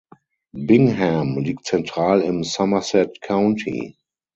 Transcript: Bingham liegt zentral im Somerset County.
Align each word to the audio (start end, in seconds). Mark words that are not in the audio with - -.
Bingham 0.55 1.37
liegt 1.37 1.65
zentral 1.67 2.21
im 2.21 2.43
Somerset 2.43 3.21
County. 3.21 3.97